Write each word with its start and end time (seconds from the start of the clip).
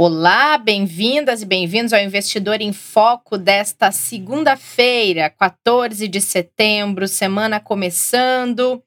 Olá, 0.00 0.56
bem-vindas 0.56 1.42
e 1.42 1.44
bem-vindos 1.44 1.92
ao 1.92 1.98
Investidor 1.98 2.60
em 2.60 2.72
Foco 2.72 3.36
desta 3.36 3.90
segunda-feira, 3.90 5.28
14 5.28 6.06
de 6.06 6.20
setembro, 6.20 7.08
semana 7.08 7.58
começando. 7.58 8.80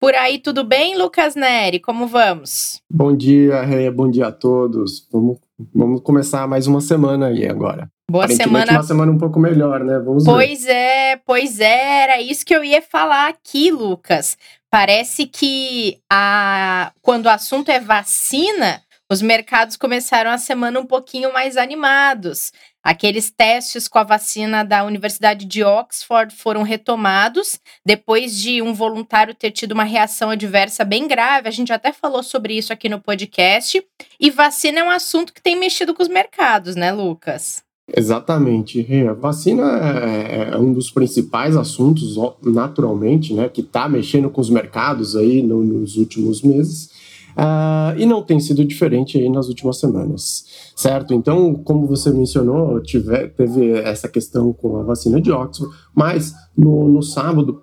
Por 0.00 0.14
aí, 0.14 0.38
tudo 0.38 0.64
bem, 0.64 0.96
Lucas 0.96 1.34
Neri? 1.34 1.78
Como 1.78 2.06
vamos? 2.06 2.80
Bom 2.90 3.14
dia, 3.14 3.60
Réia, 3.60 3.92
bom 3.92 4.10
dia 4.10 4.28
a 4.28 4.32
todos. 4.32 5.06
Vamos, 5.12 5.36
vamos 5.74 6.00
começar 6.00 6.48
mais 6.48 6.66
uma 6.66 6.80
semana 6.80 7.26
aí 7.26 7.46
agora. 7.46 7.86
Boa 8.10 8.26
semana. 8.28 8.72
Uma 8.72 8.82
semana 8.82 9.12
um 9.12 9.18
pouco 9.18 9.38
melhor, 9.38 9.84
né? 9.84 9.98
Vamos 9.98 10.24
pois 10.24 10.64
ver. 10.64 10.72
é, 10.72 11.16
pois 11.26 11.60
é, 11.60 12.04
era 12.04 12.22
isso 12.22 12.44
que 12.44 12.56
eu 12.56 12.64
ia 12.64 12.80
falar 12.80 13.28
aqui, 13.28 13.70
Lucas. 13.70 14.38
Parece 14.70 15.26
que 15.26 15.98
a... 16.10 16.90
quando 17.02 17.26
o 17.26 17.30
assunto 17.30 17.70
é 17.70 17.78
vacina, 17.78 18.80
os 19.10 19.20
mercados 19.20 19.76
começaram 19.76 20.30
a 20.30 20.38
semana 20.38 20.80
um 20.80 20.86
pouquinho 20.86 21.32
mais 21.32 21.56
animados. 21.56 22.50
Aqueles 22.82 23.30
testes 23.30 23.86
com 23.88 23.98
a 23.98 24.02
vacina 24.02 24.62
da 24.62 24.84
Universidade 24.84 25.44
de 25.46 25.62
Oxford 25.62 26.34
foram 26.34 26.62
retomados 26.62 27.58
depois 27.84 28.36
de 28.36 28.60
um 28.62 28.74
voluntário 28.74 29.34
ter 29.34 29.50
tido 29.50 29.72
uma 29.72 29.84
reação 29.84 30.30
adversa 30.30 30.84
bem 30.84 31.06
grave. 31.06 31.48
A 31.48 31.50
gente 31.50 31.72
até 31.72 31.92
falou 31.92 32.22
sobre 32.22 32.56
isso 32.56 32.72
aqui 32.72 32.88
no 32.88 33.00
podcast. 33.00 33.82
E 34.18 34.30
vacina 34.30 34.80
é 34.80 34.84
um 34.84 34.90
assunto 34.90 35.32
que 35.32 35.42
tem 35.42 35.56
mexido 35.56 35.94
com 35.94 36.02
os 36.02 36.08
mercados, 36.08 36.76
né, 36.76 36.92
Lucas? 36.92 37.62
Exatamente. 37.94 38.86
A 39.08 39.12
vacina 39.12 39.78
é, 39.78 40.50
é 40.52 40.58
um 40.58 40.72
dos 40.72 40.90
principais 40.90 41.56
assuntos, 41.56 42.16
naturalmente, 42.42 43.34
né, 43.34 43.48
que 43.48 43.60
está 43.60 43.88
mexendo 43.88 44.30
com 44.30 44.40
os 44.40 44.48
mercados 44.48 45.14
aí 45.14 45.42
nos 45.42 45.96
últimos 45.96 46.42
meses. 46.42 46.90
Uh, 47.36 47.98
e 47.98 48.06
não 48.06 48.22
tem 48.22 48.38
sido 48.38 48.64
diferente 48.64 49.18
aí 49.18 49.28
nas 49.28 49.48
últimas 49.48 49.78
semanas, 49.78 50.44
certo? 50.76 51.12
Então, 51.12 51.54
como 51.54 51.86
você 51.86 52.10
mencionou, 52.10 52.80
tive, 52.80 53.28
teve 53.28 53.72
essa 53.72 54.08
questão 54.08 54.52
com 54.52 54.76
a 54.78 54.82
vacina 54.84 55.20
de 55.20 55.32
Oxford, 55.32 55.74
mas 55.94 56.32
no, 56.56 56.88
no 56.88 57.02
sábado 57.02 57.62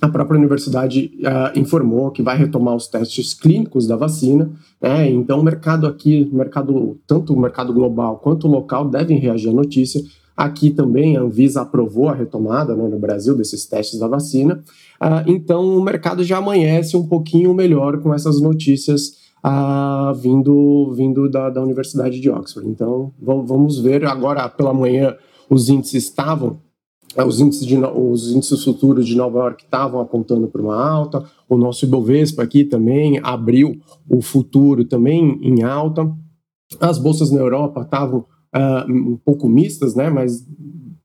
a 0.00 0.08
própria 0.08 0.38
universidade 0.38 1.12
uh, 1.18 1.58
informou 1.58 2.10
que 2.10 2.22
vai 2.22 2.36
retomar 2.36 2.74
os 2.74 2.86
testes 2.88 3.34
clínicos 3.34 3.86
da 3.86 3.96
vacina, 3.96 4.50
né? 4.80 5.10
Então, 5.10 5.38
o 5.38 5.42
mercado 5.42 5.86
aqui, 5.86 6.28
mercado 6.32 6.98
tanto 7.06 7.34
o 7.34 7.40
mercado 7.40 7.72
global 7.72 8.16
quanto 8.18 8.48
o 8.48 8.50
local 8.50 8.88
devem 8.88 9.18
reagir 9.18 9.50
à 9.50 9.52
notícia. 9.52 10.00
Aqui 10.40 10.70
também 10.70 11.18
a 11.18 11.20
Anvisa 11.20 11.60
aprovou 11.60 12.08
a 12.08 12.14
retomada 12.14 12.74
né, 12.74 12.88
no 12.88 12.98
Brasil 12.98 13.36
desses 13.36 13.66
testes 13.66 14.00
da 14.00 14.08
vacina. 14.08 14.64
Uh, 14.98 15.30
então 15.30 15.76
o 15.76 15.82
mercado 15.82 16.24
já 16.24 16.38
amanhece 16.38 16.96
um 16.96 17.06
pouquinho 17.06 17.52
melhor 17.52 18.00
com 18.00 18.14
essas 18.14 18.40
notícias 18.40 19.18
uh, 19.44 20.14
vindo, 20.14 20.94
vindo 20.94 21.28
da, 21.28 21.50
da 21.50 21.60
Universidade 21.60 22.18
de 22.18 22.30
Oxford. 22.30 22.66
Então 22.66 23.12
vamos 23.20 23.80
ver 23.80 24.06
agora 24.06 24.48
pela 24.48 24.72
manhã 24.72 25.14
os 25.50 25.68
índices 25.68 26.04
estavam 26.04 26.56
ah, 27.14 27.26
os 27.26 27.38
índices, 27.38 27.66
de, 27.66 27.76
os 27.76 28.32
índices 28.32 28.64
futuros 28.64 29.06
de 29.06 29.14
Nova 29.14 29.40
York 29.40 29.64
estavam 29.64 30.00
apontando 30.00 30.48
para 30.48 30.62
uma 30.62 30.82
alta, 30.82 31.22
o 31.48 31.58
nosso 31.58 31.84
Ibovespa 31.84 32.42
aqui 32.42 32.64
também 32.64 33.20
abriu 33.22 33.78
o 34.08 34.22
futuro 34.22 34.86
também 34.86 35.38
em 35.42 35.62
alta, 35.62 36.10
as 36.80 36.96
bolsas 36.96 37.30
na 37.30 37.40
Europa 37.40 37.82
estavam 37.82 38.24
uh, 38.54 38.90
um 38.90 39.16
pouco 39.16 39.48
mistas, 39.48 39.94
né, 39.94 40.10
mas 40.10 40.46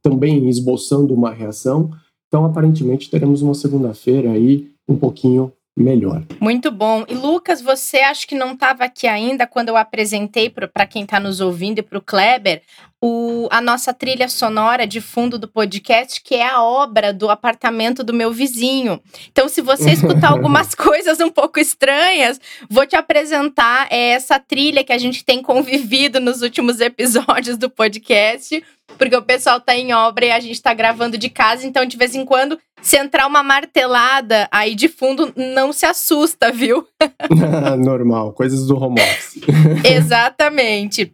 também 0.01 0.47
esboçando 0.50 1.13
uma 1.13 1.31
reação. 1.31 1.89
Então, 2.28 2.45
aparentemente, 2.45 3.09
teremos 3.09 3.41
uma 3.41 3.53
segunda-feira 3.53 4.31
aí 4.31 4.72
um 4.88 4.95
pouquinho 4.95 5.51
melhor. 5.75 6.24
Muito 6.40 6.72
bom. 6.72 7.03
E 7.08 7.13
Lucas, 7.13 7.62
você 7.62 7.97
acha 7.97 8.25
que 8.25 8.36
não 8.36 8.53
estava 8.53 8.86
aqui 8.86 9.08
ainda 9.08 9.46
quando 9.46 9.69
eu 9.69 9.78
apresentei 9.78 10.50
para 10.50 10.86
quem 10.86 11.03
está 11.03 11.19
nos 11.19 11.41
ouvindo 11.41 11.80
e 11.80 11.84
para 11.84 11.97
o 11.97 12.02
Kleber 12.02 12.62
o, 13.06 13.47
a 13.52 13.62
nossa 13.62 13.94
trilha 13.94 14.28
sonora 14.28 14.88
de 14.88 15.00
fundo 15.00 15.38
do 15.38 15.47
podcast, 15.47 16.22
que 16.22 16.34
é 16.34 16.47
a 16.47 16.63
obra 16.63 17.13
do 17.13 17.30
apartamento 17.30 18.03
do 18.03 18.13
meu 18.13 18.31
vizinho. 18.31 19.00
Então, 19.31 19.47
se 19.47 19.62
você 19.62 19.91
escutar 19.91 20.31
algumas 20.34 20.74
coisas 20.74 21.19
um 21.19 21.30
pouco 21.30 21.59
estranhas, 21.59 22.40
vou 22.68 22.86
te 22.86 22.96
apresentar 22.96 23.88
essa 23.92 24.40
trilha 24.40 24.84
que 24.84 24.92
a 24.94 24.97
gente 24.97 25.24
tem 25.24 25.42
convivido 25.42 26.19
nos 26.19 26.42
últimos 26.42 26.81
episódios 26.81 27.57
do 27.57 27.69
podcast, 27.69 28.63
porque 28.97 29.16
o 29.16 29.22
pessoal 29.22 29.57
está 29.57 29.75
em 29.75 29.94
obra 29.94 30.25
e 30.25 30.31
a 30.31 30.40
gente 30.40 30.56
está 30.56 30.74
gravando 30.74 31.18
de 31.18 31.30
casa, 31.30 31.68
então 31.68 31.86
de 31.86 31.97
vez 31.97 32.16
em 32.16 32.25
quando, 32.25 32.57
se 32.85 32.97
entrar 32.97 33.25
uma 33.25 33.41
martelada 33.41 34.47
aí 34.51 34.75
de 34.75 34.88
fundo, 34.88 35.34
não 35.35 35.73
se 35.73 35.88
assusta, 35.88 36.51
viu? 36.51 36.88
Normal, 37.84 38.31
coisas 38.34 38.68
do 38.68 38.78
home 38.78 39.01
office. 39.01 39.41
Exatamente. 39.84 41.12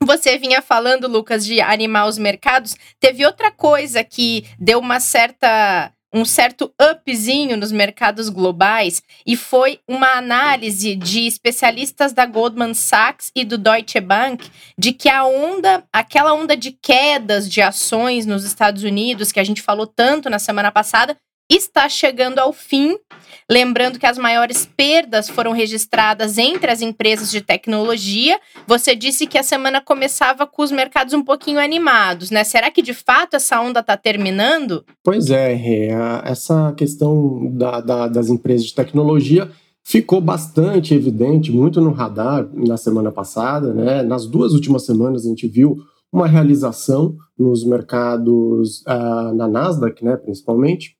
Você 0.00 0.38
vinha 0.38 0.62
falando, 0.62 1.08
Lucas, 1.08 1.44
de 1.44 1.60
animar 1.60 2.06
os 2.06 2.18
mercados. 2.18 2.76
Teve 3.00 3.26
outra 3.26 3.50
coisa 3.50 4.04
que 4.04 4.46
deu 4.60 4.78
uma 4.78 5.00
certa 5.00 5.90
um 6.12 6.24
certo 6.24 6.72
upzinho 6.80 7.56
nos 7.56 7.70
mercados 7.70 8.28
globais 8.28 9.02
e 9.26 9.36
foi 9.36 9.80
uma 9.86 10.16
análise 10.16 10.94
de 10.94 11.26
especialistas 11.26 12.12
da 12.12 12.24
Goldman 12.24 12.74
Sachs 12.74 13.30
e 13.34 13.44
do 13.44 13.58
Deutsche 13.58 14.00
Bank 14.00 14.50
de 14.76 14.92
que 14.92 15.08
a 15.08 15.24
onda, 15.24 15.84
aquela 15.92 16.32
onda 16.32 16.56
de 16.56 16.72
quedas 16.72 17.48
de 17.48 17.60
ações 17.60 18.24
nos 18.24 18.44
Estados 18.44 18.82
Unidos 18.82 19.32
que 19.32 19.40
a 19.40 19.44
gente 19.44 19.60
falou 19.60 19.86
tanto 19.86 20.30
na 20.30 20.38
semana 20.38 20.72
passada, 20.72 21.16
está 21.48 21.88
chegando 21.88 22.38
ao 22.38 22.52
fim. 22.52 22.96
Lembrando 23.50 23.98
que 23.98 24.06
as 24.06 24.18
maiores 24.18 24.68
perdas 24.76 25.28
foram 25.28 25.52
registradas 25.52 26.36
entre 26.36 26.70
as 26.70 26.82
empresas 26.82 27.30
de 27.30 27.40
tecnologia. 27.40 28.38
Você 28.66 28.94
disse 28.94 29.26
que 29.26 29.38
a 29.38 29.42
semana 29.42 29.80
começava 29.80 30.46
com 30.46 30.62
os 30.62 30.70
mercados 30.70 31.14
um 31.14 31.22
pouquinho 31.22 31.58
animados, 31.58 32.30
né? 32.30 32.44
Será 32.44 32.70
que 32.70 32.82
de 32.82 32.92
fato 32.92 33.34
essa 33.34 33.60
onda 33.60 33.80
está 33.80 33.96
terminando? 33.96 34.84
Pois 35.02 35.30
é, 35.30 35.54
Rê. 35.54 35.88
Essa 36.24 36.72
questão 36.76 37.50
da, 37.52 37.80
da, 37.80 38.08
das 38.08 38.28
empresas 38.28 38.66
de 38.66 38.74
tecnologia 38.74 39.50
ficou 39.82 40.20
bastante 40.20 40.92
evidente, 40.92 41.50
muito 41.50 41.80
no 41.80 41.92
radar 41.92 42.46
na 42.52 42.76
semana 42.76 43.10
passada, 43.10 43.72
né? 43.72 44.02
Nas 44.02 44.26
duas 44.26 44.52
últimas 44.52 44.84
semanas 44.84 45.24
a 45.24 45.28
gente 45.30 45.48
viu 45.48 45.78
uma 46.12 46.26
realização 46.26 47.16
nos 47.38 47.64
mercados 47.64 48.80
uh, 48.82 49.34
na 49.34 49.46
Nasdaq, 49.46 50.04
né, 50.04 50.16
principalmente, 50.16 50.97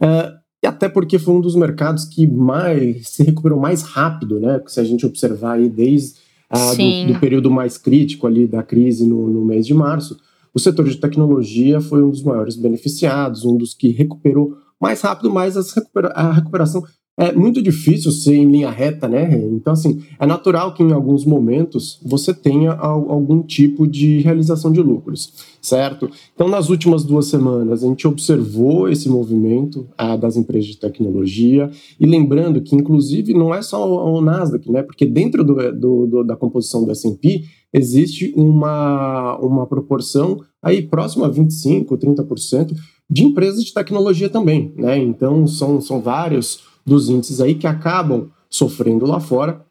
Uh, 0.00 0.38
e 0.62 0.66
até 0.66 0.88
porque 0.88 1.18
foi 1.18 1.34
um 1.34 1.40
dos 1.40 1.54
mercados 1.54 2.04
que 2.04 2.26
mais 2.26 3.08
se 3.08 3.22
recuperou 3.22 3.60
mais 3.60 3.82
rápido, 3.82 4.40
né? 4.40 4.60
Se 4.66 4.80
a 4.80 4.84
gente 4.84 5.06
observar 5.06 5.52
aí 5.52 5.68
desde 5.68 6.18
uh, 6.52 6.76
do, 7.06 7.12
do, 7.12 7.20
período 7.20 7.50
mais 7.50 7.78
crítico 7.78 8.26
ali 8.26 8.46
da 8.46 8.62
crise 8.62 9.06
no, 9.06 9.28
no, 9.28 9.44
mês 9.44 9.66
de 9.66 9.74
março, 9.74 10.18
o 10.52 10.58
setor 10.58 10.88
de 10.88 10.96
tecnologia 10.96 11.80
foi 11.80 12.02
um 12.02 12.10
dos 12.10 12.22
maiores 12.22 12.56
beneficiados, 12.56 13.44
um 13.44 13.56
dos 13.56 13.74
que 13.74 13.88
recuperou 13.88 14.56
mais 14.80 15.00
rápido, 15.00 15.30
mas 15.30 15.54
recupera 15.72 16.08
a 16.08 16.32
recuperação 16.32 16.82
é 17.18 17.32
muito 17.32 17.60
difícil 17.60 18.12
ser 18.12 18.36
em 18.36 18.48
linha 18.48 18.70
reta, 18.70 19.08
né? 19.08 19.28
Então, 19.52 19.72
assim, 19.72 20.00
é 20.20 20.24
natural 20.24 20.72
que 20.72 20.84
em 20.84 20.92
alguns 20.92 21.24
momentos 21.24 21.98
você 22.00 22.32
tenha 22.32 22.72
algum 22.72 23.42
tipo 23.42 23.88
de 23.88 24.20
realização 24.20 24.70
de 24.70 24.80
lucros, 24.80 25.32
certo? 25.60 26.08
Então, 26.32 26.46
nas 26.46 26.70
últimas 26.70 27.02
duas 27.02 27.26
semanas, 27.26 27.82
a 27.82 27.88
gente 27.88 28.06
observou 28.06 28.88
esse 28.88 29.08
movimento 29.08 29.88
ah, 29.98 30.14
das 30.14 30.36
empresas 30.36 30.66
de 30.66 30.76
tecnologia, 30.76 31.68
e 31.98 32.06
lembrando 32.06 32.60
que, 32.60 32.76
inclusive, 32.76 33.34
não 33.34 33.52
é 33.52 33.62
só 33.62 34.14
o 34.14 34.20
Nasdaq, 34.20 34.70
né? 34.70 34.84
Porque 34.84 35.04
dentro 35.04 35.42
do, 35.42 35.54
do, 35.72 36.06
do 36.06 36.24
da 36.24 36.36
composição 36.36 36.84
do 36.84 36.92
S&P 36.92 37.42
existe 37.72 38.32
uma, 38.36 39.36
uma 39.38 39.66
proporção 39.66 40.40
aí 40.62 40.82
próxima 40.82 41.26
a 41.26 41.30
25%, 41.30 41.84
30% 41.84 42.76
de 43.10 43.24
empresas 43.24 43.64
de 43.64 43.74
tecnologia 43.74 44.28
também, 44.28 44.72
né? 44.76 44.98
Então, 44.98 45.48
são, 45.48 45.80
são 45.80 46.00
vários 46.00 46.67
dos 46.88 47.08
índices 47.08 47.40
aí 47.40 47.54
que 47.54 47.66
acabam 47.66 48.30
sofrendo 48.50 49.06
lá 49.06 49.20
fora. 49.20 49.64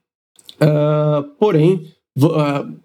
Uh, 0.61 1.23
porém, 1.39 1.83
uh, 2.17 2.77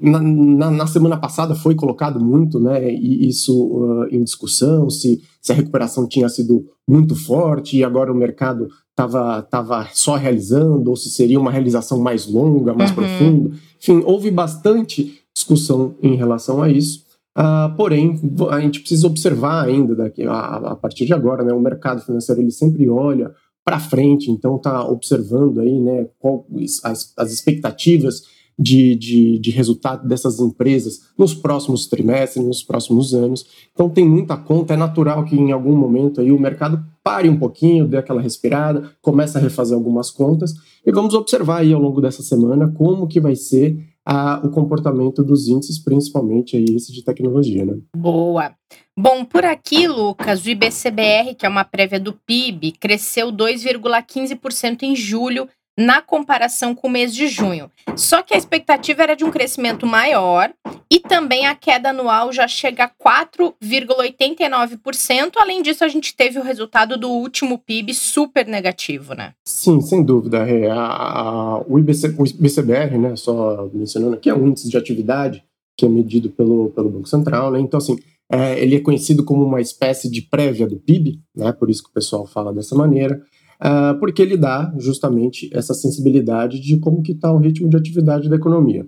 na, 0.00 0.20
na, 0.20 0.70
na, 0.70 0.86
semana 0.86 1.16
passada 1.16 1.54
foi 1.54 1.74
colocado 1.74 2.18
muito 2.18 2.58
né, 2.58 2.90
isso 2.90 3.66
uh, 3.66 4.06
em 4.10 4.24
discussão, 4.24 4.90
se, 4.90 5.22
se 5.40 5.52
a 5.52 5.54
recuperação 5.54 6.08
tinha 6.08 6.28
sido 6.28 6.66
muito 6.88 7.14
forte 7.14 7.76
e 7.76 7.84
agora 7.84 8.12
o 8.12 8.16
mercado 8.16 8.68
estava 8.90 9.42
tava 9.42 9.88
só 9.92 10.16
realizando, 10.16 10.90
ou 10.90 10.96
se 10.96 11.10
seria 11.10 11.38
uma 11.38 11.50
realização 11.50 12.00
mais 12.00 12.26
longa, 12.26 12.74
mais 12.74 12.90
uhum. 12.90 12.96
profunda. 12.96 13.50
Enfim, 13.80 14.02
houve 14.04 14.30
bastante 14.30 15.20
discussão 15.34 15.94
em 16.02 16.14
relação 16.14 16.62
a 16.62 16.68
isso. 16.68 17.04
Uh, 17.38 17.74
porém, 17.76 18.20
a 18.50 18.60
gente 18.60 18.80
precisa 18.80 19.06
observar 19.06 19.64
ainda 19.64 19.94
daqui 19.94 20.22
a, 20.24 20.56
a, 20.56 20.76
partir 20.76 21.06
de 21.06 21.14
agora, 21.14 21.42
né, 21.42 21.52
o 21.52 21.60
mercado 21.60 22.02
financeiro 22.02 22.42
ele 22.42 22.50
sempre 22.50 22.88
olha 22.90 23.32
para 23.64 23.78
frente, 23.78 24.30
então 24.30 24.56
está 24.56 24.84
observando 24.84 25.60
aí, 25.60 25.80
né, 25.80 26.08
qual, 26.18 26.46
as, 26.84 27.12
as 27.16 27.32
expectativas 27.32 28.22
de, 28.58 28.94
de, 28.94 29.38
de, 29.38 29.50
resultado 29.50 30.06
dessas 30.06 30.38
empresas 30.38 31.00
nos 31.18 31.34
próximos 31.34 31.86
trimestres, 31.86 32.44
nos 32.44 32.62
próximos 32.62 33.14
anos. 33.14 33.46
Então 33.72 33.88
tem 33.88 34.06
muita 34.06 34.36
conta, 34.36 34.74
é 34.74 34.76
natural 34.76 35.24
que 35.24 35.36
em 35.36 35.52
algum 35.52 35.74
momento 35.74 36.20
aí 36.20 36.30
o 36.30 36.38
mercado 36.38 36.82
pare 37.02 37.28
um 37.28 37.38
pouquinho, 37.38 37.88
dê 37.88 37.96
aquela 37.96 38.20
respirada, 38.20 38.90
comece 39.00 39.38
a 39.38 39.40
refazer 39.40 39.76
algumas 39.76 40.10
contas 40.10 40.54
e 40.84 40.92
vamos 40.92 41.14
observar 41.14 41.60
aí 41.60 41.72
ao 41.72 41.80
longo 41.80 42.00
dessa 42.00 42.22
semana 42.22 42.70
como 42.70 43.08
que 43.08 43.20
vai 43.20 43.34
ser 43.34 43.76
a, 44.04 44.40
o 44.44 44.50
comportamento 44.50 45.22
dos 45.22 45.48
índices, 45.48 45.78
principalmente 45.78 46.56
aí 46.56 46.64
esse 46.76 46.92
de 46.92 47.04
tecnologia, 47.04 47.64
né? 47.64 47.78
Boa. 47.96 48.52
Bom, 48.98 49.24
por 49.24 49.44
aqui, 49.44 49.86
Lucas, 49.88 50.44
o 50.44 50.50
IBCBR, 50.50 51.34
que 51.34 51.46
é 51.46 51.48
uma 51.48 51.64
prévia 51.64 51.98
do 51.98 52.12
PIB, 52.12 52.72
cresceu 52.72 53.32
2,15% 53.32 54.82
em 54.82 54.94
julho 54.94 55.48
na 55.78 56.02
comparação 56.02 56.74
com 56.74 56.88
o 56.88 56.90
mês 56.90 57.14
de 57.14 57.26
junho. 57.26 57.70
Só 57.96 58.22
que 58.22 58.34
a 58.34 58.36
expectativa 58.36 59.02
era 59.02 59.16
de 59.16 59.24
um 59.24 59.30
crescimento 59.30 59.86
maior 59.86 60.52
e 60.90 61.00
também 61.00 61.46
a 61.46 61.54
queda 61.54 61.88
anual 61.88 62.30
já 62.30 62.46
chega 62.46 62.84
a 62.84 62.90
4,89%. 62.90 65.38
Além 65.38 65.62
disso, 65.62 65.82
a 65.84 65.88
gente 65.88 66.14
teve 66.14 66.38
o 66.38 66.42
resultado 66.42 66.98
do 66.98 67.08
último 67.08 67.58
PIB 67.58 67.94
super 67.94 68.46
negativo, 68.46 69.14
né? 69.14 69.32
Sim, 69.46 69.80
sem 69.80 70.04
dúvida. 70.04 70.46
É, 70.46 70.70
a, 70.70 70.76
a, 70.76 71.62
o, 71.66 71.78
IBC, 71.78 72.14
o 72.18 72.26
IBCBR, 72.26 72.98
né, 72.98 73.16
só 73.16 73.70
mencionando 73.72 74.16
aqui, 74.16 74.28
é 74.28 74.34
um 74.34 74.48
índice 74.48 74.68
de 74.68 74.76
atividade 74.76 75.42
que 75.78 75.86
é 75.86 75.88
medido 75.88 76.28
pelo, 76.28 76.68
pelo 76.70 76.90
Banco 76.90 77.08
Central, 77.08 77.50
né? 77.50 77.58
Então, 77.58 77.78
assim, 77.78 77.98
é, 78.32 78.58
ele 78.58 78.76
é 78.76 78.80
conhecido 78.80 79.24
como 79.24 79.44
uma 79.44 79.60
espécie 79.60 80.10
de 80.10 80.22
prévia 80.22 80.66
do 80.66 80.76
PIB, 80.76 81.20
né? 81.36 81.52
Por 81.52 81.68
isso 81.68 81.82
que 81.82 81.90
o 81.90 81.92
pessoal 81.92 82.26
fala 82.26 82.52
dessa 82.52 82.74
maneira 82.74 83.22
uh, 83.62 83.98
porque 83.98 84.20
ele 84.20 84.36
dá 84.36 84.72
justamente 84.78 85.48
essa 85.52 85.72
sensibilidade 85.72 86.60
de 86.60 86.78
como 86.78 87.02
que 87.02 87.12
está 87.12 87.32
o 87.32 87.38
ritmo 87.38 87.68
de 87.68 87.76
atividade 87.76 88.28
da 88.28 88.36
economia. 88.36 88.86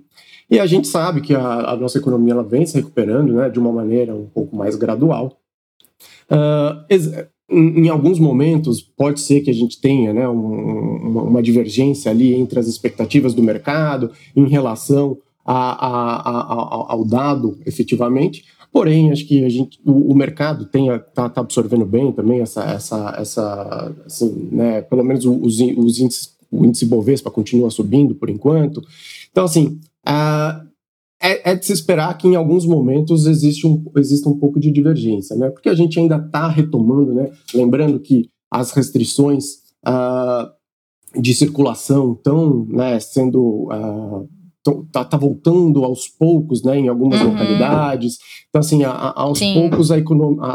E 0.50 0.58
a 0.58 0.66
gente 0.66 0.88
sabe 0.88 1.20
que 1.20 1.34
a, 1.34 1.70
a 1.70 1.76
nossa 1.76 1.98
economia 1.98 2.32
ela 2.32 2.42
vem 2.42 2.66
se 2.66 2.74
recuperando 2.74 3.32
né, 3.32 3.48
de 3.48 3.58
uma 3.58 3.72
maneira 3.72 4.14
um 4.14 4.26
pouco 4.26 4.54
mais 4.54 4.76
gradual. 4.76 5.38
Uh, 6.30 6.84
em, 7.48 7.84
em, 7.84 7.88
alguns 7.88 8.18
momentos, 8.18 8.80
pode 8.80 9.20
ser 9.20 9.40
que 9.40 9.50
a 9.50 9.54
gente 9.54 9.80
tenha 9.80 10.12
né, 10.12 10.28
um, 10.28 11.08
uma, 11.08 11.22
uma, 11.22 11.42
divergência 11.42 12.10
ali 12.10 12.34
entre 12.34 12.58
as 12.58 12.66
expectativas 12.66 13.34
do 13.34 13.42
mercado 13.42 14.10
em 14.34 14.48
relação 14.48 15.18
a, 15.44 16.30
a, 16.30 16.92
ao 16.92 17.04
dado 17.04 17.58
efetivamente, 17.66 18.44
Porém, 18.74 19.12
acho 19.12 19.24
que 19.28 19.44
a 19.44 19.48
gente, 19.48 19.78
o, 19.86 20.10
o 20.10 20.16
mercado 20.16 20.64
está 20.64 21.28
tá 21.28 21.40
absorvendo 21.40 21.86
bem 21.86 22.10
também 22.10 22.40
essa, 22.40 22.64
essa, 22.64 23.14
essa 23.16 23.94
assim, 24.04 24.48
né, 24.50 24.82
pelo 24.82 25.04
menos 25.04 25.24
os, 25.24 25.60
os 25.60 26.00
índices, 26.00 26.34
o 26.50 26.64
índice 26.64 26.84
Bovespa 26.84 27.30
continua 27.30 27.70
subindo 27.70 28.16
por 28.16 28.28
enquanto. 28.28 28.82
Então, 29.30 29.44
assim, 29.44 29.78
uh, 30.04 30.66
é, 31.22 31.52
é, 31.52 31.54
de 31.54 31.64
se 31.64 31.72
esperar 31.72 32.18
que 32.18 32.26
em 32.26 32.34
alguns 32.34 32.66
momentos 32.66 33.26
existe 33.26 33.64
um, 33.64 33.80
exista 33.96 34.28
um 34.28 34.36
pouco 34.36 34.58
de 34.58 34.72
divergência, 34.72 35.36
né? 35.36 35.50
Porque 35.50 35.68
a 35.68 35.74
gente 35.74 35.96
ainda 36.00 36.16
está 36.16 36.48
retomando, 36.48 37.14
né? 37.14 37.30
Lembrando 37.54 38.00
que 38.00 38.28
as 38.50 38.72
restrições 38.72 39.58
uh, 39.86 40.50
de 41.20 41.32
circulação 41.32 42.14
estão 42.14 42.66
né, 42.66 42.98
sendo 42.98 43.68
uh, 43.70 44.28
tá, 44.90 45.04
tá, 45.04 45.16
voltando 45.16 45.84
aos 45.84 46.08
poucos, 46.08 46.62
né, 46.62 46.78
em 46.78 46.88
algumas 46.88 47.20
uhum. 47.20 47.28
localidades. 47.28 48.18
Então, 48.48 48.60
assim, 48.60 48.82
a, 48.82 48.90
a, 48.90 49.22
aos 49.22 49.38
Sim. 49.38 49.54
poucos 49.54 49.90
a 49.90 49.96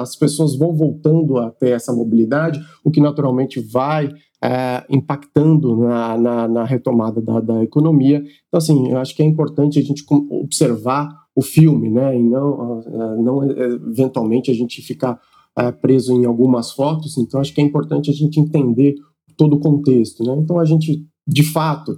as 0.01 0.15
pessoas 0.15 0.55
vão 0.55 0.75
voltando 0.75 1.37
a 1.37 1.51
ter 1.51 1.71
essa 1.71 1.93
mobilidade, 1.93 2.59
o 2.83 2.89
que 2.89 2.99
naturalmente 2.99 3.59
vai 3.59 4.11
é, 4.43 4.83
impactando 4.89 5.77
na, 5.77 6.17
na, 6.17 6.47
na 6.47 6.63
retomada 6.63 7.21
da, 7.21 7.39
da, 7.39 7.63
economia. 7.63 8.23
Então, 8.47 8.57
assim, 8.57 8.89
eu 8.89 8.97
acho 8.97 9.15
que 9.15 9.21
é 9.21 9.25
importante 9.25 9.77
a 9.77 9.83
gente 9.83 10.03
observar 10.09 11.09
o 11.35 11.41
filme, 11.41 11.89
né, 11.89 12.17
e 12.17 12.23
não, 12.23 12.81
não 13.17 13.43
eventualmente 13.43 14.49
a 14.49 14.53
gente 14.53 14.81
ficar 14.81 15.19
é, 15.57 15.71
preso 15.71 16.13
em 16.13 16.25
algumas 16.25 16.71
fotos. 16.71 17.17
Então, 17.17 17.39
acho 17.39 17.53
que 17.53 17.61
é 17.61 17.63
importante 17.63 18.09
a 18.09 18.13
gente 18.13 18.39
entender 18.39 18.95
todo 19.37 19.55
o 19.55 19.59
contexto, 19.59 20.23
né. 20.23 20.35
Então, 20.41 20.59
a 20.59 20.65
gente, 20.65 21.05
de 21.27 21.43
fato, 21.43 21.95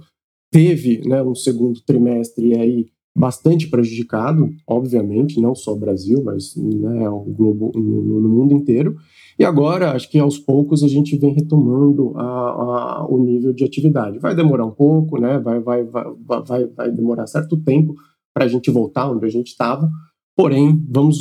teve 0.52 1.00
né, 1.08 1.22
um 1.22 1.34
segundo 1.34 1.80
trimestre 1.80 2.54
aí 2.56 2.86
bastante 3.14 3.68
prejudicado, 3.68 4.50
obviamente, 4.66 5.40
não 5.40 5.54
só 5.54 5.72
o 5.72 5.78
Brasil, 5.78 6.22
mas 6.22 6.54
né, 6.56 7.08
o 7.08 7.20
globo 7.20 7.72
no, 7.74 8.20
no, 8.20 8.28
mundo 8.28 8.54
inteiro. 8.54 8.96
E 9.38 9.44
agora, 9.44 9.92
acho 9.92 10.10
que 10.10 10.18
aos 10.18 10.38
poucos 10.38 10.82
a 10.82 10.88
gente 10.88 11.16
vem 11.16 11.34
retomando 11.34 12.12
a, 12.16 12.22
a, 12.22 13.06
o 13.08 13.18
nível 13.18 13.52
de 13.52 13.64
atividade. 13.64 14.18
Vai 14.18 14.34
demorar 14.34 14.66
um 14.66 14.70
pouco, 14.70 15.18
né? 15.18 15.38
Vai, 15.38 15.60
vai, 15.60 15.84
vai, 15.84 16.04
vai, 16.46 16.66
vai 16.66 16.90
demorar 16.90 17.26
certo 17.26 17.56
tempo 17.56 17.94
para 18.34 18.44
a 18.44 18.48
gente 18.48 18.70
voltar 18.70 19.10
onde 19.10 19.26
a 19.26 19.30
gente 19.30 19.48
estava. 19.48 19.90
Porém, 20.34 20.82
vamos 20.88 21.20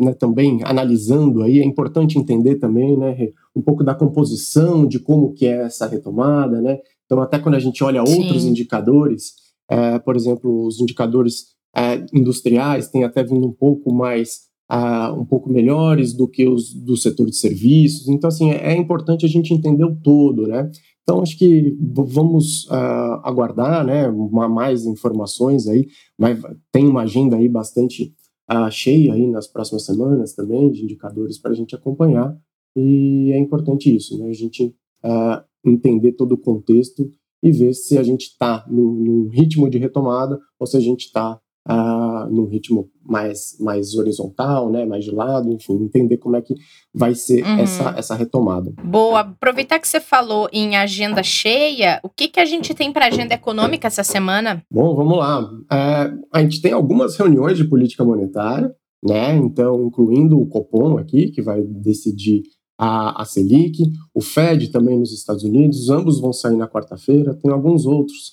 né, 0.00 0.14
também 0.14 0.60
analisando 0.64 1.42
aí, 1.42 1.60
é 1.60 1.64
importante 1.64 2.18
entender 2.18 2.56
também, 2.56 2.96
né, 2.96 3.14
um 3.54 3.60
pouco 3.60 3.84
da 3.84 3.94
composição 3.94 4.86
de 4.86 4.98
como 4.98 5.34
que 5.34 5.46
é 5.46 5.62
essa 5.64 5.86
retomada, 5.86 6.62
né? 6.62 6.78
Então, 7.06 7.22
até 7.22 7.38
quando 7.38 7.54
a 7.54 7.60
gente 7.60 7.82
olha 7.82 8.02
outros 8.02 8.42
Sim. 8.42 8.50
indicadores, 8.50 9.32
é, 9.70 9.98
por 9.98 10.14
exemplo, 10.16 10.66
os 10.66 10.80
indicadores 10.80 11.56
é, 11.74 12.04
industriais 12.12 12.88
têm 12.88 13.04
até 13.04 13.22
vindo 13.22 13.46
um 13.46 13.52
pouco 13.52 13.92
mais, 13.92 14.40
uh, 14.70 15.12
um 15.18 15.24
pouco 15.24 15.50
melhores 15.50 16.12
do 16.12 16.26
que 16.28 16.46
os 16.46 16.74
do 16.74 16.96
setor 16.96 17.26
de 17.26 17.36
serviços. 17.36 18.08
Então, 18.08 18.28
assim, 18.28 18.50
é, 18.50 18.72
é 18.72 18.76
importante 18.76 19.24
a 19.24 19.28
gente 19.28 19.52
entender 19.52 19.84
o 19.84 19.94
todo, 19.94 20.46
né? 20.46 20.70
Então, 21.02 21.22
acho 21.22 21.38
que 21.38 21.76
vamos 21.94 22.64
uh, 22.64 23.20
aguardar, 23.22 23.86
né, 23.86 24.08
uma, 24.08 24.48
mais 24.48 24.84
informações 24.86 25.68
aí, 25.68 25.86
mas 26.18 26.40
tem 26.72 26.88
uma 26.88 27.02
agenda 27.02 27.36
aí 27.36 27.48
bastante 27.48 28.12
uh, 28.50 28.68
cheia 28.72 29.14
aí 29.14 29.24
nas 29.28 29.46
próximas 29.46 29.84
semanas 29.84 30.34
também, 30.34 30.68
de 30.72 30.82
indicadores 30.82 31.38
para 31.38 31.52
a 31.52 31.54
gente 31.54 31.76
acompanhar, 31.76 32.36
e 32.76 33.30
é 33.32 33.38
importante 33.38 33.94
isso, 33.94 34.18
né, 34.18 34.28
a 34.30 34.32
gente 34.32 34.74
uh, 35.04 35.44
entender 35.66 36.12
todo 36.12 36.32
o 36.32 36.38
contexto 36.38 37.08
e 37.42 37.52
ver 37.52 37.74
se 37.74 37.98
a 37.98 38.02
gente 38.02 38.22
está 38.22 38.64
num, 38.68 38.92
num, 38.92 39.28
ritmo 39.28 39.68
de 39.68 39.78
retomada 39.78 40.38
ou 40.58 40.66
se 40.66 40.76
a 40.76 40.80
gente 40.80 41.06
está 41.06 41.38
uh, 41.68 42.30
num 42.30 42.46
ritmo 42.46 42.88
mais, 43.04 43.56
mais 43.60 43.94
horizontal, 43.94 44.70
né, 44.70 44.84
mais 44.84 45.04
de 45.04 45.10
lado, 45.10 45.52
enfim, 45.52 45.74
entender 45.74 46.16
como 46.16 46.36
é 46.36 46.42
que 46.42 46.54
vai 46.94 47.14
ser 47.14 47.44
uhum. 47.44 47.58
essa, 47.58 47.94
essa 47.96 48.14
retomada. 48.14 48.72
Boa, 48.82 49.20
aproveitar 49.20 49.78
que 49.78 49.86
você 49.86 50.00
falou 50.00 50.48
em 50.52 50.76
agenda 50.76 51.22
cheia, 51.22 52.00
o 52.02 52.08
que, 52.08 52.28
que 52.28 52.40
a 52.40 52.44
gente 52.44 52.74
tem 52.74 52.92
para 52.92 53.06
agenda 53.06 53.34
econômica 53.34 53.86
essa 53.86 54.02
semana? 54.02 54.62
Bom, 54.70 54.94
vamos 54.94 55.18
lá. 55.18 55.48
É, 55.72 56.12
a 56.32 56.42
gente 56.42 56.60
tem 56.60 56.72
algumas 56.72 57.16
reuniões 57.16 57.56
de 57.56 57.64
política 57.64 58.04
monetária, 58.04 58.72
né, 59.04 59.36
então 59.36 59.86
incluindo 59.86 60.40
o 60.40 60.48
Copom 60.48 60.98
aqui, 60.98 61.30
que 61.30 61.42
vai 61.42 61.62
decidir 61.62 62.42
a, 62.78 63.22
a 63.22 63.24
Selic, 63.24 63.92
o 64.14 64.20
Fed 64.20 64.68
também 64.68 64.98
nos 64.98 65.12
Estados 65.12 65.44
Unidos, 65.44 65.88
ambos 65.90 66.20
vão 66.20 66.32
sair 66.32 66.56
na 66.56 66.68
quarta-feira, 66.68 67.34
tem 67.34 67.50
alguns 67.50 67.86
outros 67.86 68.32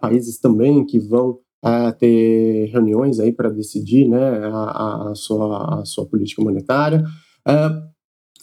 países 0.00 0.38
também 0.38 0.84
que 0.86 0.98
vão 0.98 1.38
ah, 1.62 1.92
ter 1.92 2.70
reuniões 2.72 3.20
aí 3.20 3.30
para 3.30 3.50
decidir 3.50 4.08
né, 4.08 4.18
a, 4.18 5.10
a, 5.10 5.14
sua, 5.14 5.80
a 5.80 5.84
sua 5.84 6.06
política 6.06 6.42
monetária. 6.42 7.04
Ah, 7.44 7.82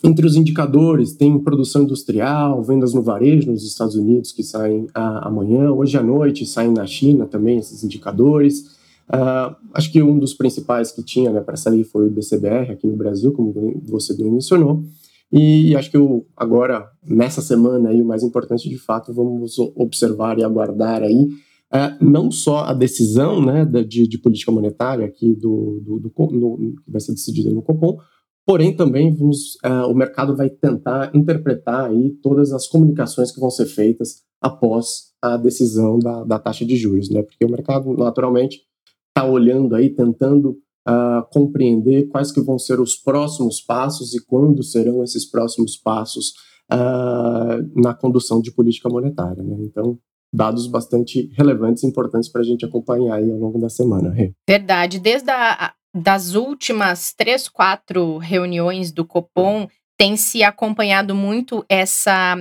entre 0.04 0.24
os 0.24 0.36
indicadores, 0.36 1.14
tem 1.14 1.36
produção 1.40 1.82
industrial, 1.82 2.62
vendas 2.62 2.94
no 2.94 3.02
varejo 3.02 3.50
nos 3.50 3.64
Estados 3.64 3.96
Unidos 3.96 4.30
que 4.30 4.44
saem 4.44 4.86
amanhã, 4.94 5.72
hoje 5.72 5.96
à 5.96 6.02
noite 6.02 6.46
saem 6.46 6.70
na 6.70 6.86
China 6.86 7.26
também 7.26 7.58
esses 7.58 7.82
indicadores. 7.82 8.78
Uh, 9.08 9.56
acho 9.74 9.90
que 9.90 10.02
um 10.02 10.18
dos 10.18 10.34
principais 10.34 10.92
que 10.92 11.02
tinha 11.02 11.32
né, 11.32 11.40
para 11.40 11.56
sair 11.56 11.82
foi 11.82 12.06
o 12.06 12.10
BCBR 12.10 12.70
aqui 12.70 12.86
no 12.86 12.94
Brasil, 12.94 13.32
como 13.32 13.52
você 13.88 14.14
bem 14.14 14.30
mencionou. 14.30 14.84
E 15.30 15.76
acho 15.76 15.90
que 15.90 15.98
o, 15.98 16.26
agora, 16.36 16.90
nessa 17.02 17.42
semana, 17.42 17.90
aí, 17.90 18.00
o 18.00 18.06
mais 18.06 18.22
importante, 18.22 18.68
de 18.68 18.78
fato, 18.78 19.12
vamos 19.12 19.58
observar 19.76 20.38
e 20.38 20.44
aguardar 20.44 21.02
aí 21.02 21.28
é, 21.72 21.96
não 22.00 22.30
só 22.30 22.60
a 22.60 22.72
decisão 22.72 23.44
né, 23.44 23.64
de, 23.64 24.08
de 24.08 24.18
política 24.18 24.50
monetária 24.50 25.04
aqui 25.04 25.34
do, 25.34 25.80
do, 25.84 26.00
do 26.00 26.12
no, 26.32 26.56
que 26.82 26.90
vai 26.90 27.00
ser 27.00 27.12
decidida 27.12 27.50
no 27.50 27.62
Copom, 27.62 27.98
porém 28.46 28.74
também 28.74 29.14
vamos, 29.14 29.58
é, 29.62 29.68
o 29.82 29.94
mercado 29.94 30.34
vai 30.34 30.48
tentar 30.48 31.14
interpretar 31.14 31.90
aí 31.90 32.10
todas 32.22 32.52
as 32.52 32.66
comunicações 32.66 33.30
que 33.30 33.40
vão 33.40 33.50
ser 33.50 33.66
feitas 33.66 34.22
após 34.40 35.12
a 35.20 35.36
decisão 35.36 35.98
da, 35.98 36.24
da 36.24 36.38
taxa 36.38 36.64
de 36.64 36.76
juros, 36.76 37.10
né? 37.10 37.22
Porque 37.22 37.44
o 37.44 37.50
mercado 37.50 37.92
naturalmente 37.94 38.60
está 39.08 39.28
olhando 39.28 39.74
aí, 39.74 39.90
tentando 39.90 40.56
uh, 40.88 41.28
compreender 41.30 42.08
quais 42.08 42.32
que 42.32 42.40
vão 42.40 42.58
ser 42.58 42.80
os 42.80 42.96
próximos 42.96 43.60
passos 43.60 44.14
e 44.14 44.24
quando 44.24 44.62
serão 44.62 45.02
esses 45.02 45.24
próximos 45.28 45.76
passos 45.76 46.32
uh, 46.72 47.80
na 47.80 47.94
condução 47.94 48.40
de 48.40 48.50
política 48.50 48.88
monetária. 48.88 49.42
Né? 49.42 49.56
Então, 49.60 49.98
dados 50.32 50.66
bastante 50.66 51.30
relevantes 51.36 51.82
e 51.82 51.86
importantes 51.86 52.28
para 52.30 52.40
a 52.40 52.44
gente 52.44 52.64
acompanhar 52.64 53.16
aí 53.16 53.30
ao 53.30 53.38
longo 53.38 53.58
da 53.58 53.68
semana. 53.68 54.14
Verdade. 54.48 54.98
Desde 54.98 55.30
a, 55.30 55.72
das 55.94 56.34
últimas 56.34 57.12
três, 57.12 57.48
quatro 57.48 58.18
reuniões 58.18 58.92
do 58.92 59.04
Copom, 59.04 59.68
tem 59.98 60.16
se 60.16 60.44
acompanhado 60.44 61.12
muito 61.12 61.64
essa, 61.68 62.36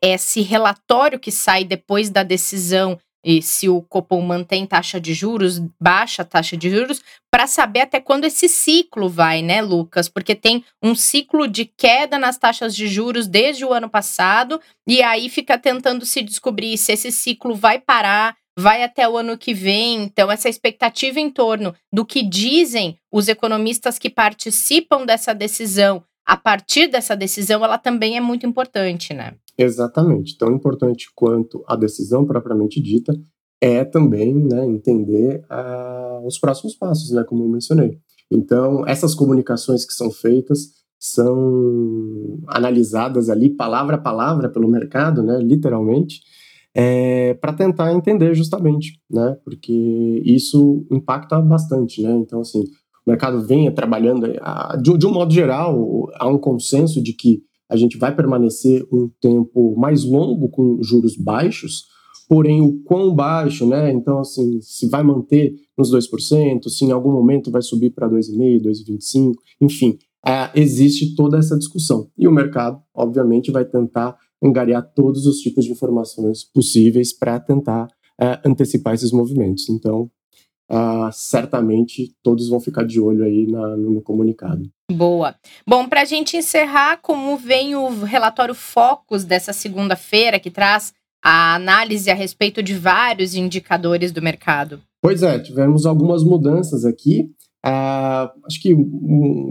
esse 0.00 0.40
relatório 0.40 1.18
que 1.18 1.32
sai 1.32 1.64
depois 1.64 2.10
da 2.10 2.22
decisão 2.22 2.96
e 3.24 3.40
se 3.40 3.68
o 3.68 3.82
Copom 3.82 4.20
mantém 4.20 4.66
taxa 4.66 5.00
de 5.00 5.14
juros, 5.14 5.60
baixa 5.80 6.24
taxa 6.24 6.56
de 6.56 6.70
juros, 6.70 7.02
para 7.30 7.46
saber 7.46 7.80
até 7.80 8.00
quando 8.00 8.24
esse 8.24 8.48
ciclo 8.48 9.08
vai, 9.08 9.42
né, 9.42 9.62
Lucas? 9.62 10.08
Porque 10.08 10.34
tem 10.34 10.64
um 10.82 10.94
ciclo 10.94 11.48
de 11.48 11.64
queda 11.64 12.18
nas 12.18 12.36
taxas 12.36 12.74
de 12.74 12.86
juros 12.88 13.26
desde 13.26 13.64
o 13.64 13.72
ano 13.72 13.88
passado, 13.88 14.60
e 14.86 15.02
aí 15.02 15.28
fica 15.28 15.56
tentando 15.58 16.04
se 16.04 16.22
descobrir 16.22 16.76
se 16.76 16.92
esse 16.92 17.10
ciclo 17.10 17.54
vai 17.54 17.78
parar, 17.78 18.36
vai 18.58 18.82
até 18.82 19.08
o 19.08 19.16
ano 19.16 19.38
que 19.38 19.54
vem. 19.54 20.02
Então, 20.02 20.30
essa 20.30 20.48
expectativa 20.48 21.20
em 21.20 21.30
torno 21.30 21.74
do 21.92 22.04
que 22.04 22.22
dizem 22.22 22.98
os 23.10 23.28
economistas 23.28 23.98
que 23.98 24.10
participam 24.10 25.06
dessa 25.06 25.34
decisão, 25.34 26.04
a 26.24 26.36
partir 26.36 26.88
dessa 26.88 27.16
decisão, 27.16 27.64
ela 27.64 27.78
também 27.78 28.16
é 28.16 28.20
muito 28.20 28.46
importante, 28.46 29.12
né? 29.12 29.34
Exatamente. 29.56 30.36
Tão 30.38 30.52
importante 30.52 31.06
quanto 31.14 31.62
a 31.66 31.76
decisão 31.76 32.24
propriamente 32.24 32.80
dita 32.80 33.12
é 33.60 33.84
também 33.84 34.34
né, 34.34 34.66
entender 34.66 35.44
uh, 35.44 36.26
os 36.26 36.38
próximos 36.38 36.74
passos, 36.74 37.12
né, 37.12 37.22
como 37.22 37.44
eu 37.44 37.48
mencionei. 37.48 37.96
Então, 38.30 38.84
essas 38.86 39.14
comunicações 39.14 39.84
que 39.84 39.92
são 39.92 40.10
feitas 40.10 40.82
são 40.98 42.40
analisadas 42.48 43.28
ali 43.28 43.50
palavra 43.50 43.96
a 43.96 44.00
palavra 44.00 44.48
pelo 44.48 44.68
mercado, 44.68 45.22
né, 45.22 45.38
literalmente, 45.38 46.22
é, 46.74 47.34
para 47.34 47.52
tentar 47.52 47.92
entender 47.92 48.34
justamente, 48.34 48.98
né, 49.10 49.36
porque 49.44 50.22
isso 50.24 50.84
impacta 50.90 51.40
bastante, 51.40 52.02
né. 52.02 52.12
Então, 52.14 52.40
assim, 52.40 52.64
o 53.06 53.10
mercado 53.10 53.40
vem 53.46 53.72
trabalhando, 53.72 54.26
de, 54.80 55.06
um 55.06 55.12
modo 55.12 55.32
geral, 55.32 56.08
há 56.14 56.28
um 56.28 56.38
consenso 56.38 57.02
de 57.02 57.12
que 57.12 57.42
a 57.68 57.76
gente 57.76 57.96
vai 57.96 58.14
permanecer 58.14 58.86
um 58.92 59.10
tempo 59.20 59.74
mais 59.76 60.04
longo 60.04 60.48
com 60.48 60.82
juros 60.82 61.16
baixos, 61.16 61.84
porém 62.28 62.60
o 62.60 62.82
quão 62.84 63.14
baixo, 63.14 63.66
né? 63.66 63.92
Então, 63.92 64.18
assim, 64.18 64.60
se 64.60 64.88
vai 64.88 65.02
manter 65.02 65.54
nos 65.76 65.92
2%, 65.92 66.68
se 66.68 66.84
em 66.84 66.92
algum 66.92 67.10
momento 67.10 67.50
vai 67.50 67.62
subir 67.62 67.90
para 67.90 68.08
2,5%, 68.08 68.62
2,25%, 68.62 69.32
enfim, 69.60 69.98
é, 70.24 70.50
existe 70.54 71.14
toda 71.14 71.38
essa 71.38 71.58
discussão. 71.58 72.08
E 72.16 72.28
o 72.28 72.32
mercado, 72.32 72.80
obviamente, 72.94 73.50
vai 73.50 73.64
tentar 73.64 74.16
angariar 74.42 74.82
todos 74.94 75.26
os 75.26 75.38
tipos 75.38 75.64
de 75.64 75.72
informações 75.72 76.44
possíveis 76.44 77.12
para 77.12 77.40
tentar 77.40 77.88
é, 78.20 78.40
antecipar 78.44 78.94
esses 78.94 79.12
movimentos. 79.12 79.68
Então, 79.68 80.10
uh, 80.72 81.12
certamente 81.12 82.14
todos 82.22 82.48
vão 82.48 82.58
ficar 82.58 82.84
de 82.84 82.98
olho 82.98 83.22
aí 83.22 83.46
na, 83.46 83.76
no, 83.76 83.90
no 83.90 84.02
comunicado. 84.02 84.70
Boa. 84.90 85.34
Bom, 85.66 85.88
para 85.88 86.02
a 86.02 86.04
gente 86.06 86.36
encerrar, 86.36 86.98
como 87.02 87.36
vem 87.36 87.76
o 87.76 88.04
relatório 88.04 88.54
Focus 88.54 89.24
dessa 89.24 89.52
segunda-feira, 89.52 90.40
que 90.40 90.50
traz 90.50 90.94
a 91.22 91.54
análise 91.54 92.10
a 92.10 92.14
respeito 92.14 92.62
de 92.62 92.74
vários 92.74 93.34
indicadores 93.34 94.10
do 94.10 94.22
mercado? 94.22 94.80
Pois 95.00 95.22
é, 95.22 95.38
tivemos 95.38 95.84
algumas 95.84 96.24
mudanças 96.24 96.84
aqui. 96.84 97.30
Uh, 97.64 98.26
acho 98.44 98.60
que 98.60 98.74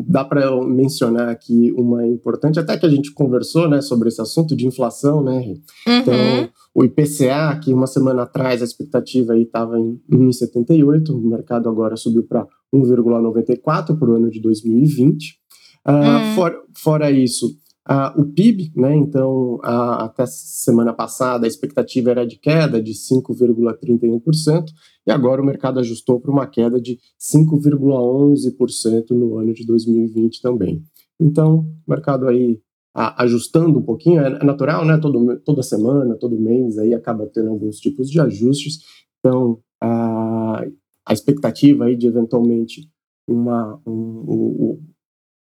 dá 0.06 0.26
para 0.26 0.54
mencionar 0.66 1.30
aqui 1.30 1.72
uma 1.78 2.06
importante, 2.06 2.60
até 2.60 2.78
que 2.78 2.86
a 2.86 2.90
gente 2.90 3.14
conversou 3.14 3.70
né, 3.70 3.82
sobre 3.82 4.10
esse 4.10 4.22
assunto 4.22 4.54
de 4.54 4.68
inflação, 4.68 5.24
né? 5.24 5.40
Uhum. 5.40 5.62
Então, 5.88 6.50
o 6.76 6.84
IPCA, 6.84 7.58
que 7.64 7.74
uma 7.74 7.88
semana 7.88 8.24
atrás 8.24 8.62
a 8.62 8.66
expectativa 8.66 9.38
estava 9.38 9.80
em 9.80 9.98
1,78, 10.12 11.10
o 11.10 11.22
mercado 11.26 11.70
agora 11.70 11.96
subiu 11.96 12.24
para 12.24 12.46
1,94 12.74 13.98
para 13.98 14.10
o 14.10 14.16
ano 14.16 14.30
de 14.30 14.42
2020. 14.42 15.40
Uh, 15.88 15.92
uhum. 15.92 16.36
for, 16.36 16.54
fora 16.76 17.10
isso, 17.10 17.56
Uh, 17.90 18.22
o 18.22 18.26
PIB, 18.26 18.72
né, 18.76 18.96
então, 18.96 19.56
uh, 19.56 20.04
até 20.04 20.24
semana 20.28 20.94
passada, 20.94 21.46
a 21.46 21.48
expectativa 21.48 22.12
era 22.12 22.28
de 22.28 22.38
queda 22.38 22.82
de 22.82 22.94
5,31%, 22.94 24.66
e 25.06 25.12
agora 25.12 25.42
o 25.42 25.46
mercado 25.46 25.80
ajustou 25.80 26.20
para 26.20 26.32
uma 26.32 26.48
queda 26.48 26.80
de 26.80 27.00
5,11% 27.20 29.12
no 29.12 29.38
ano 29.38 29.54
de 29.54 29.66
2020 29.66 30.42
também. 30.42 30.84
Então, 31.20 31.68
o 31.88 31.92
mercado 31.92 32.28
aí 32.28 32.60
ajustando 32.94 33.80
um 33.80 33.84
pouquinho, 33.84 34.22
é, 34.22 34.28
é, 34.28 34.44
natural, 34.44 34.86
né, 34.86 34.98
todo, 34.98 35.40
toda 35.42 35.64
semana, 35.64 36.18
todo 36.18 36.40
mês, 36.40 36.78
aí 36.78 36.94
acaba 36.94 37.26
tendo 37.28 37.50
alguns 37.50 37.78
tipos 37.78 38.10
de 38.10 38.20
ajustes, 38.20 38.80
então, 39.20 39.60
a 39.80 41.14
expectativa 41.14 41.86
aí 41.86 41.96
de 41.96 42.08
eventualmente 42.08 42.90
uma, 43.28 43.80
um, 43.86 43.92
um, 43.92 44.80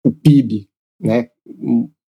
o 0.03 0.11
PIB, 0.11 0.67
né, 0.99 1.29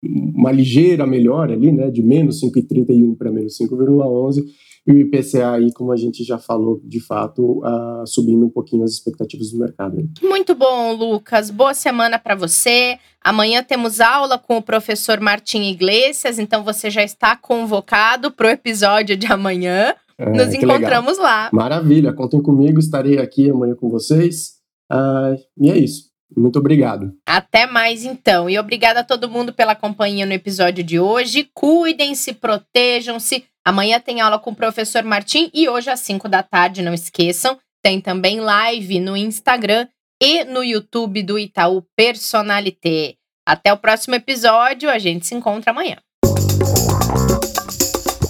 uma 0.03 0.53
ligeira 0.53 1.07
melhora 1.07 1.55
ali, 1.55 1.73
né, 1.73 1.91
de 1.91 2.03
menos 2.03 2.41
5,31 2.41 3.17
para 3.17 3.31
menos 3.31 3.57
5,11, 3.59 4.45
e 4.87 4.93
o 4.93 4.99
IPCA 4.99 5.51
aí, 5.53 5.71
como 5.73 5.93
a 5.93 5.97
gente 5.97 6.25
já 6.25 6.39
falou, 6.39 6.81
de 6.83 6.99
fato, 6.99 7.61
uh, 7.61 8.07
subindo 8.07 8.47
um 8.47 8.49
pouquinho 8.49 8.85
as 8.85 8.93
expectativas 8.93 9.51
do 9.51 9.59
mercado. 9.59 9.99
Muito 10.23 10.55
bom, 10.55 10.95
Lucas. 10.95 11.51
Boa 11.51 11.75
semana 11.75 12.19
para 12.19 12.35
você. 12.35 12.99
Amanhã 13.21 13.63
temos 13.63 14.01
aula 14.01 14.39
com 14.39 14.57
o 14.57 14.63
professor 14.63 15.21
Martim 15.21 15.65
Iglesias, 15.65 16.39
então 16.39 16.65
você 16.65 16.89
já 16.89 17.03
está 17.03 17.37
convocado 17.37 18.31
para 18.31 18.47
o 18.47 18.51
episódio 18.51 19.15
de 19.15 19.27
amanhã. 19.27 19.95
É, 20.17 20.31
Nos 20.31 20.55
encontramos 20.55 21.19
legal. 21.19 21.23
lá. 21.23 21.51
Maravilha, 21.53 22.13
contem 22.13 22.41
comigo, 22.41 22.79
estarei 22.79 23.19
aqui 23.19 23.51
amanhã 23.51 23.75
com 23.75 23.91
vocês. 23.91 24.55
Uh, 24.91 25.37
e 25.61 25.71
é 25.71 25.77
isso. 25.77 26.08
Muito 26.37 26.59
obrigado. 26.59 27.15
Até 27.27 27.67
mais 27.67 28.05
então. 28.05 28.49
E 28.49 28.59
obrigada 28.59 29.01
a 29.01 29.05
todo 29.05 29.31
mundo 29.31 29.53
pela 29.53 29.75
companhia 29.75 30.27
no 30.27 30.33
episódio 30.33 30.85
de 30.85 31.01
hoje. 31.01 31.49
Cuidem-se, 31.55 32.35
protejam-se. 32.35 33.45
Amanhã 33.65 34.01
tem 34.01 34.21
aula 34.21 34.39
com 34.39 34.51
o 34.51 34.57
professor 34.57 35.03
Martim 35.03 35.51
e 35.53 35.69
hoje 35.69 35.91
às 35.91 36.01
5 36.01 36.29
da 36.29 36.43
tarde, 36.43 36.83
não 36.83 36.95
esqueçam. 36.95 37.59
Tem 37.83 38.01
também 38.01 38.41
live 38.41 39.01
no 39.01 39.17
Instagram 39.17 39.87
e 40.23 40.45
no 40.45 40.65
YouTube 40.65 41.23
do 41.23 41.39
Itaú 41.39 41.85
Personalité. 41.97 43.15
Até 43.47 43.73
o 43.73 43.79
próximo 43.79 44.15
episódio, 44.15 44.91
a 44.91 44.99
gente 44.99 45.27
se 45.27 45.35
encontra 45.35 45.71
amanhã. 45.71 45.97